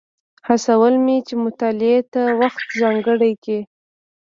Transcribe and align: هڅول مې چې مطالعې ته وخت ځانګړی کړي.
هڅول 0.47 0.93
مې 1.05 1.17
چې 1.27 1.33
مطالعې 1.45 1.99
ته 2.13 2.21
وخت 2.39 2.67
ځانګړی 2.79 3.31
کړي. 3.43 3.59